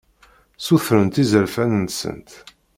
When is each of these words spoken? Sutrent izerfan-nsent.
Sutrent 0.65 1.13
izerfan-nsent. 1.23 2.29